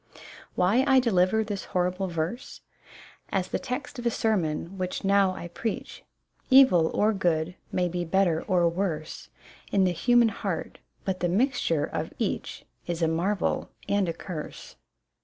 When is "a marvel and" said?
13.03-14.09